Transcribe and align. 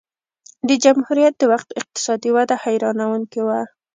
د 0.67 0.69
جمهوریت 0.83 1.33
د 1.37 1.43
وخت 1.51 1.69
اقتصادي 1.81 2.29
وده 2.35 2.55
حیرانوونکې 2.63 3.41
وه 3.47 3.59